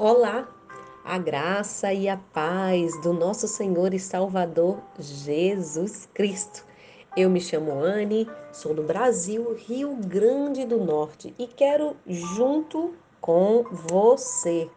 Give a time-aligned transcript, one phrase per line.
[0.00, 0.46] Olá,
[1.04, 6.64] a graça e a paz do nosso Senhor e Salvador Jesus Cristo.
[7.16, 13.64] Eu me chamo Anne, sou do Brasil, Rio Grande do Norte e quero, junto com
[13.72, 14.70] você,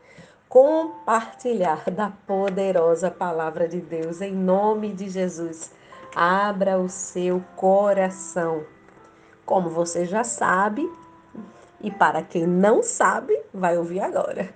[0.50, 5.72] compartilhar da poderosa palavra de Deus em nome de Jesus.
[6.16, 8.64] Abra o seu coração.
[9.46, 10.92] Como você já sabe,
[11.80, 14.50] e para quem não sabe, vai ouvir agora.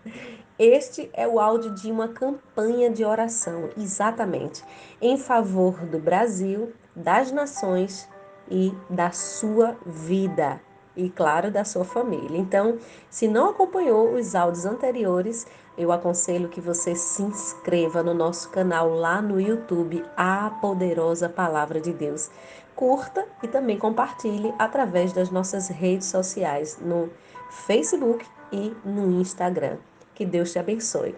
[0.58, 4.63] Este é o áudio de uma campanha de oração, exatamente,
[5.02, 8.08] em favor do Brasil, das nações
[8.50, 10.62] e da sua vida.
[10.96, 12.38] E, claro, da sua família.
[12.38, 12.77] Então,
[13.10, 15.46] se não acompanhou os áudios anteriores,
[15.77, 21.82] eu aconselho que você se inscreva no nosso canal lá no YouTube, A Poderosa Palavra
[21.82, 22.32] de Deus.
[22.74, 27.10] Curta e também compartilhe através das nossas redes sociais, no
[27.49, 29.80] Facebook e no Instagram.
[30.16, 31.14] Que Deus te abençoe.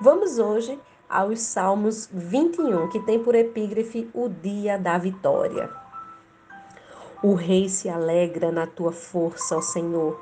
[0.00, 0.78] Vamos hoje
[1.08, 5.70] aos Salmos 21, que tem por epígrafe o dia da vitória.
[7.22, 10.20] O rei se alegra na tua força, ó Senhor.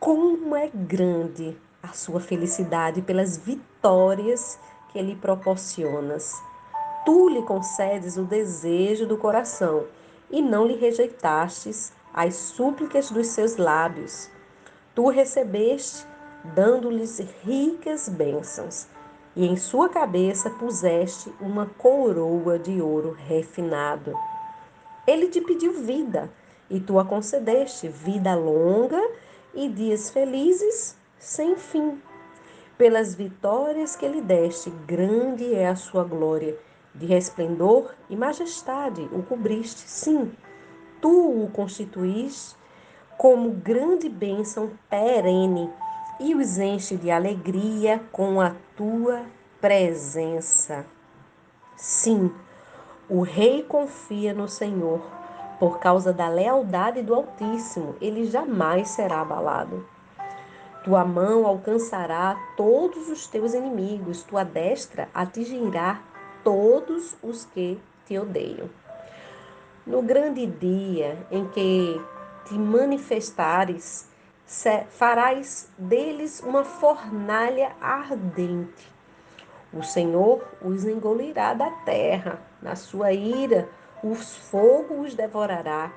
[0.00, 4.58] Como é grande a sua felicidade pelas vitórias
[4.88, 6.34] que lhe proporcionas.
[7.04, 9.84] Tu lhe concedes o desejo do coração
[10.28, 14.28] e não lhe rejeitastes as súplicas dos seus lábios.
[14.92, 16.04] Tu recebeste
[16.44, 18.86] dando-lhes ricas bênçãos,
[19.34, 24.16] e em sua cabeça puseste uma coroa de ouro refinado.
[25.06, 26.30] Ele te pediu vida,
[26.70, 29.00] e tu a concedeste vida longa
[29.54, 32.00] e dias felizes sem fim.
[32.76, 36.56] Pelas vitórias que lhe deste, grande é a sua glória.
[36.94, 40.32] De resplendor e majestade o cobriste, sim.
[41.00, 42.56] Tu o constituíste
[43.16, 45.70] como grande bênção perene
[46.20, 49.22] e os enche de alegria com a tua
[49.60, 50.86] presença.
[51.76, 52.32] Sim,
[53.08, 55.00] o rei confia no Senhor.
[55.58, 59.86] Por causa da lealdade do Altíssimo, ele jamais será abalado.
[60.84, 66.02] Tua mão alcançará todos os teus inimigos, tua destra atingirá
[66.42, 68.68] todos os que te odeiam.
[69.86, 72.00] No grande dia em que
[72.46, 74.08] te manifestares,
[74.90, 78.92] farás deles uma fornalha ardente.
[79.72, 83.68] O Senhor os engolirá da terra, na sua ira,
[84.02, 85.90] o fogo os devorará.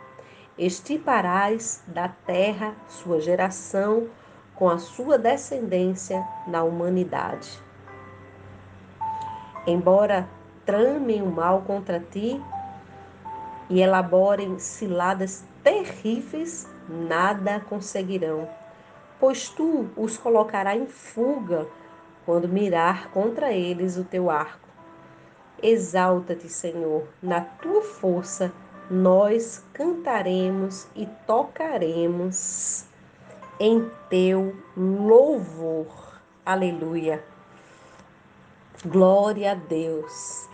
[0.57, 4.09] Estiparás da terra sua geração
[4.55, 7.61] com a sua descendência na humanidade.
[9.67, 10.27] Embora
[10.65, 12.41] tramem o mal contra ti
[13.69, 18.47] e elaborem ciladas terríveis, nada conseguirão,
[19.19, 21.67] pois tu os colocará em fuga
[22.25, 24.67] quando mirar contra eles o teu arco.
[25.61, 28.51] Exalta-te, Senhor, na tua força
[28.89, 32.85] nós cantaremos e tocaremos
[33.59, 36.21] em teu louvor.
[36.45, 37.23] Aleluia.
[38.85, 40.47] Glória a Deus.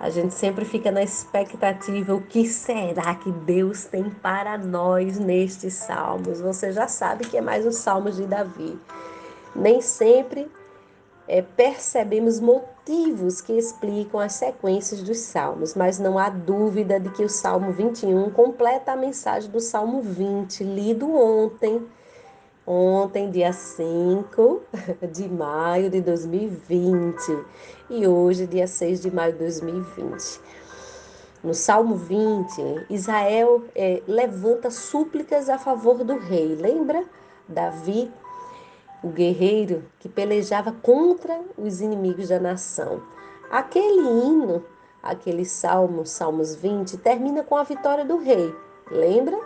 [0.00, 5.74] A gente sempre fica na expectativa: o que será que Deus tem para nós nestes
[5.74, 6.40] salmos?
[6.40, 8.78] Você já sabe que é mais os salmos de Davi.
[9.54, 10.50] Nem sempre
[11.28, 17.24] é, percebemos motivos que explicam as sequências dos salmos, mas não há dúvida de que
[17.24, 21.86] o Salmo 21 completa a mensagem do Salmo 20, lido ontem
[22.66, 24.62] ontem, dia 5
[25.12, 27.44] de maio de 2020,
[27.90, 30.40] e hoje, dia 6 de maio de 2020.
[31.42, 36.54] No Salmo 20, Israel é, levanta súplicas a favor do rei.
[36.54, 37.04] Lembra?
[37.46, 38.10] Davi,
[39.02, 43.02] o guerreiro que pelejava contra os inimigos da nação.
[43.50, 44.64] Aquele hino,
[45.02, 48.54] aquele salmo, Salmos 20, termina com a vitória do rei.
[48.90, 49.38] Lembra?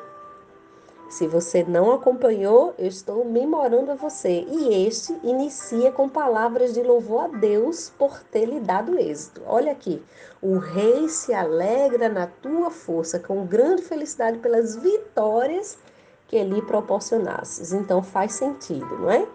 [1.09, 4.47] Se você não acompanhou, eu estou memorando a você.
[4.47, 9.43] E este inicia com palavras de louvor a Deus por ter lhe dado êxito.
[9.47, 10.05] Olha aqui.
[10.43, 15.79] O rei se alegra na tua força, com grande felicidade pelas vitórias
[16.27, 17.73] que lhe proporcionasses.
[17.73, 19.27] Então faz sentido, não é?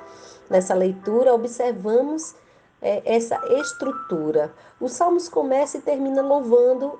[0.50, 2.36] Nessa leitura, observamos
[2.80, 4.54] é, essa estrutura.
[4.80, 7.00] O Salmos começa e termina louvando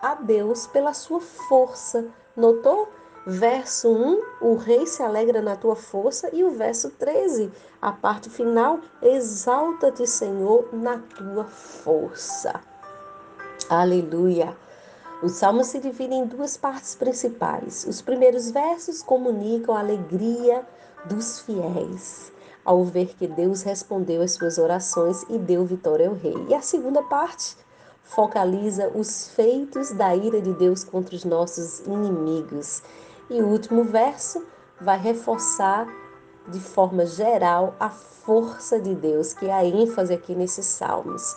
[0.00, 2.06] a Deus pela sua força.
[2.36, 2.88] Notou?
[3.24, 8.28] Verso 1, o rei se alegra na tua força, e o verso 13, a parte
[8.28, 12.60] final, exalta-te, Senhor, na tua força.
[13.68, 14.56] Aleluia.
[15.22, 17.86] O salmo se divide em duas partes principais.
[17.88, 20.66] Os primeiros versos comunicam a alegria
[21.04, 22.32] dos fiéis.
[22.64, 26.34] ao ver que Deus respondeu às suas orações e deu vitória ao rei.
[26.48, 27.56] E a segunda parte
[28.02, 32.82] focaliza os feitos da ira de Deus contra os nossos inimigos.
[33.32, 34.44] E o último verso
[34.78, 35.88] vai reforçar
[36.48, 41.34] de forma geral a força de Deus, que é a ênfase aqui nesses salmos.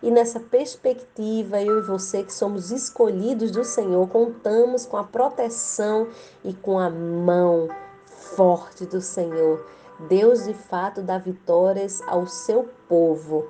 [0.00, 6.06] E nessa perspectiva, eu e você que somos escolhidos do Senhor, contamos com a proteção
[6.44, 7.68] e com a mão
[8.06, 9.66] forte do Senhor.
[10.08, 13.48] Deus de fato dá vitórias ao seu povo.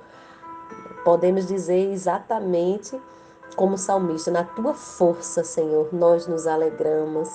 [1.03, 2.99] Podemos dizer exatamente
[3.55, 7.29] como salmista: na tua força, Senhor, nós nos alegramos.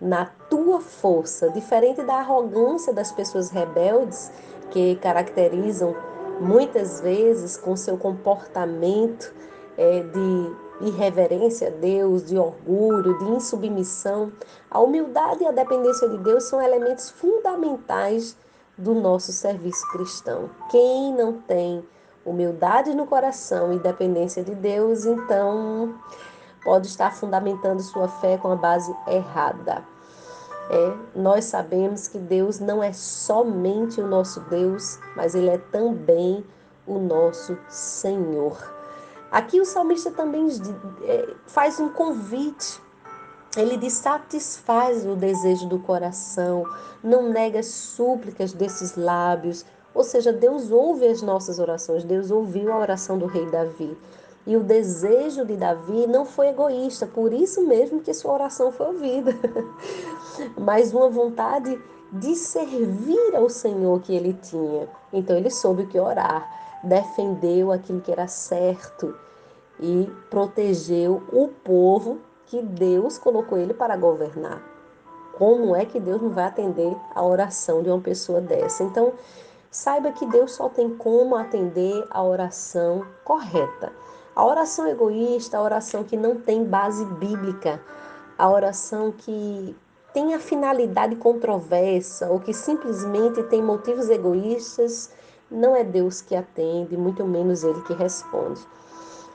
[0.00, 4.30] Na tua força, diferente da arrogância das pessoas rebeldes
[4.70, 5.94] que caracterizam
[6.40, 9.34] muitas vezes com seu comportamento
[9.76, 14.32] é, de irreverência a Deus, de orgulho, de insubmissão.
[14.70, 18.36] A humildade e a dependência de Deus são elementos fundamentais
[18.76, 20.50] do nosso serviço cristão.
[20.70, 21.84] Quem não tem
[22.24, 25.94] humildade no coração e dependência de Deus, então
[26.68, 29.82] pode estar fundamentando sua fé com a base errada.
[30.68, 36.44] É, nós sabemos que Deus não é somente o nosso Deus, mas Ele é também
[36.86, 38.54] o nosso Senhor.
[39.32, 40.46] Aqui o salmista também
[41.04, 42.78] é, faz um convite.
[43.56, 46.64] Ele diz: satisfaz o desejo do coração,
[47.02, 49.64] não nega as súplicas desses lábios.
[49.94, 52.04] Ou seja, Deus ouve as nossas orações.
[52.04, 53.96] Deus ouviu a oração do rei Davi.
[54.48, 58.86] E o desejo de Davi não foi egoísta, por isso mesmo que sua oração foi
[58.86, 59.36] ouvida.
[60.56, 61.78] Mas uma vontade
[62.10, 64.88] de servir ao Senhor que ele tinha.
[65.12, 66.50] Então ele soube o que orar,
[66.82, 69.14] defendeu aquilo que era certo
[69.78, 72.16] e protegeu o povo
[72.46, 74.62] que Deus colocou ele para governar.
[75.36, 78.82] Como é que Deus não vai atender a oração de uma pessoa dessa?
[78.82, 79.12] Então,
[79.70, 83.92] saiba que Deus só tem como atender a oração correta.
[84.38, 87.82] A oração egoísta, a oração que não tem base bíblica,
[88.38, 89.74] a oração que
[90.14, 95.10] tem a finalidade controversa ou que simplesmente tem motivos egoístas,
[95.50, 98.64] não é Deus que atende, muito menos Ele que responde.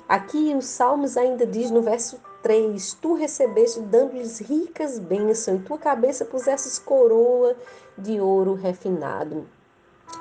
[0.07, 5.77] Aqui os Salmos ainda diz no verso 3: Tu recebeste dando-lhes ricas bênçãos, e tua
[5.77, 7.57] cabeça pusesses coroa
[7.97, 9.45] de ouro refinado.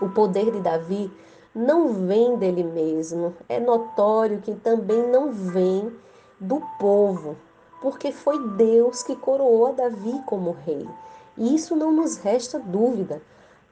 [0.00, 1.08] O poder de Davi
[1.54, 3.34] não vem dele mesmo.
[3.48, 5.92] É notório que também não vem
[6.40, 7.36] do povo,
[7.80, 10.88] porque foi Deus que coroou a Davi como rei.
[11.36, 13.22] E isso não nos resta dúvida.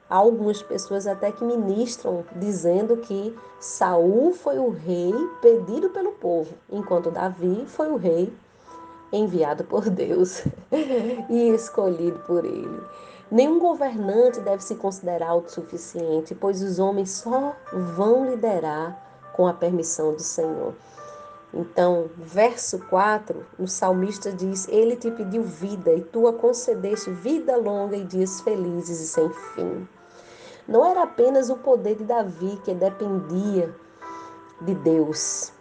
[0.09, 6.53] Há algumas pessoas até que ministram dizendo que Saul foi o rei pedido pelo povo,
[6.69, 8.33] enquanto Davi foi o rei
[9.11, 10.43] enviado por Deus
[11.29, 12.81] e escolhido por ele.
[13.31, 20.13] Nenhum governante deve se considerar autossuficiente, pois os homens só vão liderar com a permissão
[20.13, 20.73] do Senhor.
[21.53, 27.55] Então, verso 4, o salmista diz: Ele te pediu vida e tu a concedeste vida
[27.55, 29.87] longa e dias felizes e sem fim.
[30.67, 33.73] Não era apenas o poder de Davi que dependia
[34.59, 35.53] de Deus.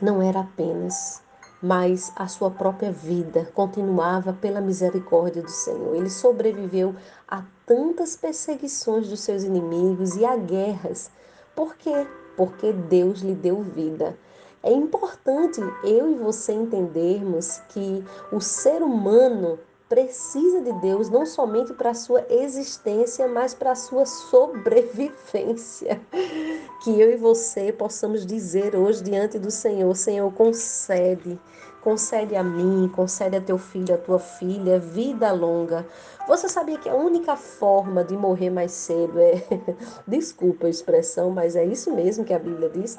[0.00, 1.22] Não era apenas
[1.62, 5.94] mas a sua própria vida continuava pela misericórdia do Senhor.
[5.94, 6.94] Ele sobreviveu
[7.26, 11.10] a tantas perseguições dos seus inimigos e a guerras.
[11.54, 12.06] Por quê?
[12.36, 14.16] Porque Deus lhe deu vida.
[14.62, 19.58] É importante eu e você entendermos que o ser humano
[19.88, 26.00] precisa de Deus não somente para a sua existência, mas para a sua sobrevivência.
[26.82, 31.40] Que eu e você possamos dizer hoje diante do Senhor: Senhor, concede,
[31.82, 35.84] concede a mim, concede a teu filho, a tua filha, vida longa.
[36.28, 39.42] Você sabia que a única forma de morrer mais cedo é,
[40.06, 42.96] desculpa a expressão, mas é isso mesmo que a Bíblia diz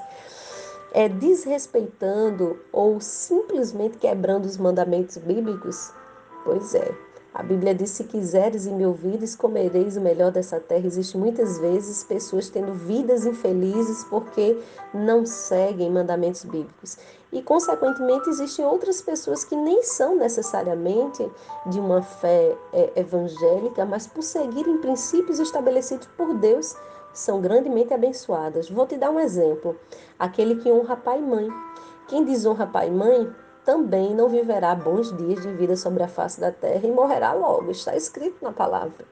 [0.93, 5.91] é desrespeitando ou simplesmente quebrando os mandamentos bíblicos?
[6.43, 7.07] Pois é.
[7.37, 10.87] A Bíblia diz: se quiseres e me ouvires, comereis o melhor dessa terra.
[10.87, 14.57] Existem muitas vezes pessoas tendo vidas infelizes porque
[14.91, 16.97] não seguem mandamentos bíblicos.
[17.31, 21.29] E, consequentemente, existem outras pessoas que nem são necessariamente
[21.67, 26.75] de uma fé é, evangélica, mas por seguirem princípios estabelecidos por Deus,
[27.13, 28.67] são grandemente abençoadas.
[28.67, 29.77] Vou te dar um exemplo:
[30.17, 31.47] aquele que honra pai e mãe.
[32.07, 33.29] Quem desonra pai e mãe
[33.67, 37.69] também não viverá bons dias de vida sobre a face da terra e morrerá logo.
[37.69, 39.05] Está escrito na palavra.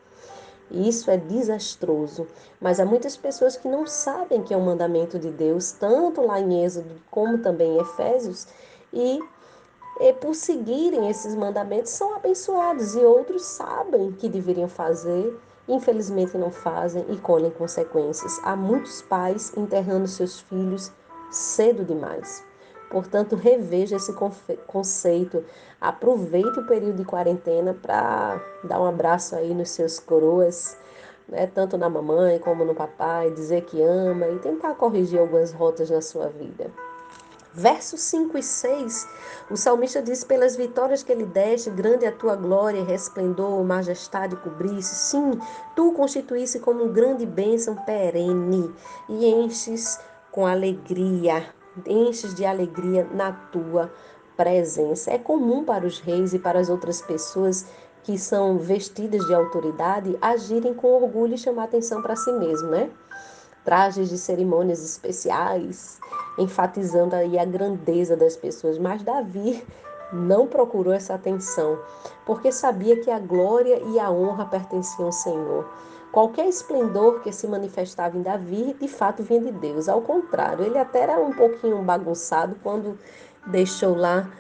[0.72, 2.26] Isso é desastroso,
[2.62, 6.40] mas há muitas pessoas que não sabem que é um mandamento de Deus, tanto lá
[6.40, 8.48] em Êxodo como também em Efésios,
[8.94, 9.20] e,
[10.00, 16.50] e por seguirem esses mandamentos são abençoados, e outros sabem que deveriam fazer, infelizmente não
[16.50, 18.40] fazem e colhem consequências.
[18.42, 20.94] Há muitos pais enterrando seus filhos
[21.30, 22.55] cedo demais.
[22.90, 24.14] Portanto, reveja esse
[24.68, 25.44] conceito.
[25.80, 30.78] Aproveite o período de quarentena para dar um abraço aí nos seus coroas,
[31.28, 31.48] né?
[31.48, 36.02] tanto na mamãe como no papai, dizer que ama e tentar corrigir algumas rotas na
[36.02, 36.72] sua vida.
[37.58, 39.08] Versos 5 e 6,
[39.50, 44.36] o salmista diz: Pelas vitórias que ele deste, grande é a tua glória, resplendor, majestade
[44.36, 44.94] cobrisse.
[44.94, 45.40] Sim,
[45.74, 48.76] tu constituísse como um grande bênção perene
[49.08, 49.98] e enches
[50.34, 51.46] com alegria,
[51.86, 53.92] enches de alegria na tua
[54.36, 55.12] presença.
[55.12, 57.66] É comum para os reis e para as outras pessoas
[58.04, 62.90] que são vestidas de autoridade agirem com orgulho e chamar atenção para si mesmo, né?
[63.64, 66.00] Trajes de cerimônias especiais,
[66.38, 68.78] enfatizando aí a grandeza das pessoas.
[68.78, 69.66] Mas Davi
[70.14, 71.80] não procurou essa atenção,
[72.26, 75.66] porque sabia que a glória e a honra pertenciam ao Senhor.
[76.16, 79.90] Qualquer esplendor que se manifestava em Davi, de fato vinha de Deus.
[79.90, 82.98] Ao contrário, ele até era um pouquinho bagunçado quando
[83.48, 84.32] deixou lá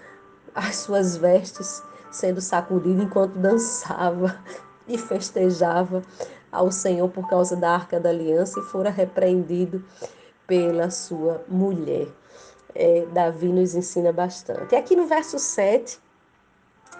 [0.56, 4.42] as suas vestes sendo sacudidas enquanto dançava
[4.88, 6.02] e festejava
[6.50, 9.84] ao Senhor por causa da arca da aliança e fora repreendido
[10.48, 12.08] pela sua mulher.
[12.74, 14.74] É, Davi nos ensina bastante.
[14.74, 16.00] E aqui no verso 7,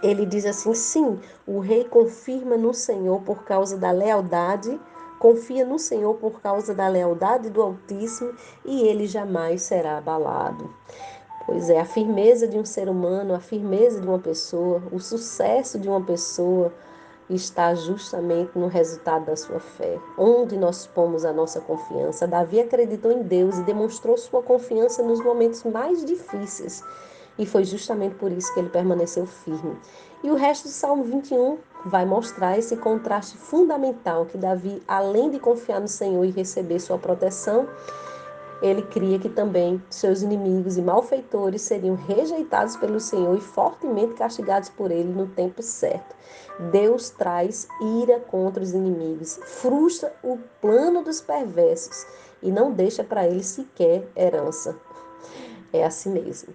[0.02, 4.80] ele diz assim: sim, o rei confirma no Senhor por causa da lealdade,
[5.20, 8.34] confia no Senhor por causa da lealdade do Altíssimo
[8.64, 10.74] e ele jamais será abalado.
[11.46, 15.78] Pois é, a firmeza de um ser humano, a firmeza de uma pessoa, o sucesso
[15.78, 16.74] de uma pessoa,
[17.30, 22.28] está justamente no resultado da sua fé, onde nós pomos a nossa confiança.
[22.28, 26.84] Davi acreditou em Deus e demonstrou sua confiança nos momentos mais difíceis,
[27.38, 29.78] e foi justamente por isso que ele permaneceu firme.
[30.24, 35.40] E o resto do Salmo 21 vai mostrar esse contraste fundamental que Davi, além de
[35.40, 37.68] confiar no Senhor e receber sua proteção,
[38.62, 44.70] ele cria que também seus inimigos e malfeitores seriam rejeitados pelo Senhor e fortemente castigados
[44.70, 46.16] por ele no tempo certo.
[46.72, 47.68] Deus traz
[48.02, 52.08] ira contra os inimigos, frustra o plano dos perversos
[52.42, 54.76] e não deixa para eles sequer herança.
[55.74, 56.54] É assim mesmo.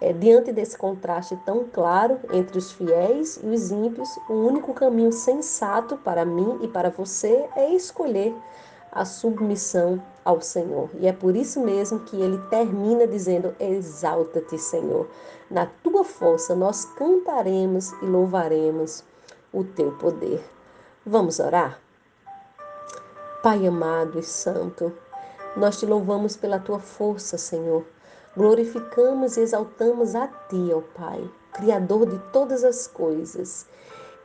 [0.00, 5.10] É, diante desse contraste tão claro entre os fiéis e os ímpios, o único caminho
[5.10, 8.34] sensato para mim e para você é escolher
[8.92, 10.88] a submissão ao Senhor.
[11.00, 15.08] E é por isso mesmo que ele termina dizendo: Exalta-te, Senhor.
[15.50, 19.02] Na tua força nós cantaremos e louvaremos
[19.52, 20.44] o teu poder.
[21.04, 21.80] Vamos orar?
[23.42, 24.92] Pai amado e santo,
[25.56, 27.84] nós te louvamos pela tua força, Senhor.
[28.38, 33.66] Glorificamos e exaltamos a ti, ó Pai, Criador de todas as coisas.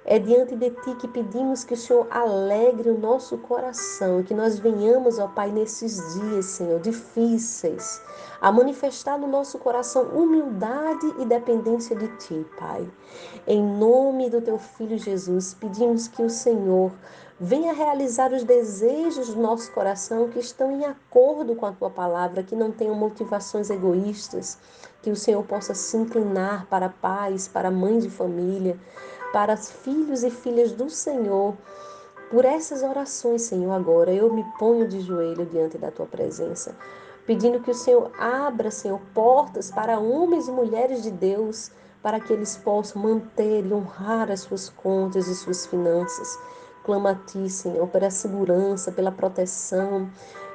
[0.06, 4.60] É diante de Ti que pedimos que o Senhor alegre o nosso coração, que nós
[4.60, 8.02] venhamos, ó Pai, nesses dias, Senhor, difíceis,
[8.42, 12.86] a manifestar no nosso coração humildade e dependência de Ti, Pai.
[13.48, 16.92] Em nome do Teu Filho Jesus, pedimos que o Senhor
[17.40, 22.44] venha realizar os desejos do nosso coração que estão em acordo com a Tua palavra,
[22.44, 24.58] que não tenham motivações egoístas,
[25.02, 28.78] que o Senhor possa se inclinar para pais, para mães de família,
[29.34, 31.56] para filhos e filhas do Senhor.
[32.30, 36.76] Por essas orações, Senhor, agora eu me ponho de joelho diante da tua presença,
[37.26, 41.72] pedindo que o Senhor abra, Senhor, portas para homens e mulheres de Deus,
[42.02, 46.38] para que eles possam manter e honrar as suas contas e suas finanças.
[46.84, 50.10] Clamo a Ti, Senhor, pela segurança, pela proteção.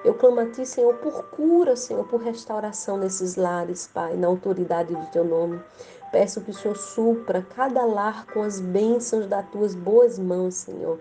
[0.05, 4.95] Eu clamo a Ti, Senhor, por cura, Senhor, por restauração nesses lares, Pai, na autoridade
[4.95, 5.59] do Teu nome.
[6.11, 10.99] Peço que o Senhor supra cada lar com as bênçãos das tuas boas mãos, Senhor.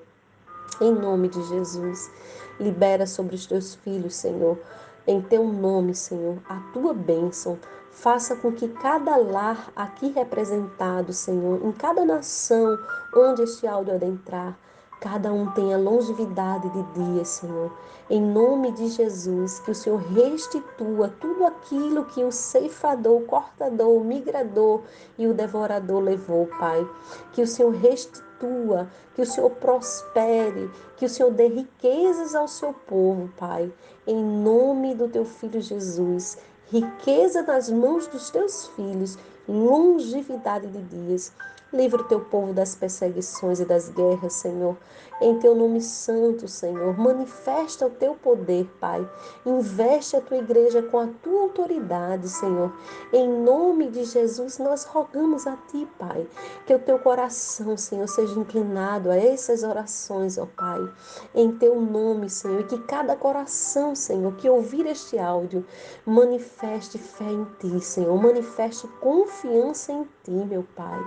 [0.81, 2.11] Em nome de Jesus,
[2.59, 4.59] libera sobre os teus filhos, Senhor,
[5.07, 7.57] em teu nome, Senhor, a tua bênção.
[7.89, 12.77] Faça com que cada lar aqui representado, Senhor, em cada nação
[13.15, 14.57] onde este áudio adentrar,
[14.99, 17.71] cada um tenha longevidade de dias, Senhor.
[18.09, 23.89] Em nome de Jesus, que o Senhor restitua tudo aquilo que o ceifador, o cortador,
[23.89, 24.81] o migrador
[25.17, 26.87] e o devorador levou, Pai.
[27.33, 32.73] Que o Senhor restitua, que o Senhor prospere, que o Senhor dê riquezas ao seu
[32.73, 33.71] povo, Pai.
[34.05, 36.37] Em nome do teu filho Jesus,
[36.71, 41.31] riqueza nas mãos dos teus filhos, longevidade de dias.
[41.73, 44.77] Livra o teu povo das perseguições e das guerras, Senhor.
[45.19, 49.07] Em teu nome santo, Senhor, manifesta o teu poder, Pai.
[49.43, 52.71] Investe a tua igreja com a tua autoridade, Senhor.
[53.11, 56.27] Em nome de Jesus, nós rogamos a ti, Pai,
[56.67, 60.87] que o teu coração, Senhor, seja inclinado a essas orações, ó Pai.
[61.33, 65.65] Em teu nome, Senhor, e que cada coração, Senhor, que ouvir este áudio,
[66.05, 68.15] manifeste fé em ti, Senhor.
[68.21, 70.99] Manifeste confiança em ti, meu Pai.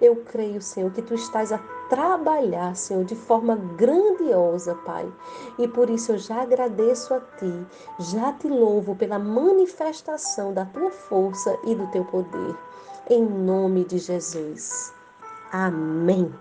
[0.00, 5.10] Eu creio, Senhor, que tu estás a trabalhar, Senhor, de forma grandiosa, Pai.
[5.58, 7.66] E por isso eu já agradeço a Ti,
[8.12, 12.56] já te louvo pela manifestação da Tua força e do Teu poder.
[13.08, 14.92] Em nome de Jesus.
[15.50, 16.32] Amém.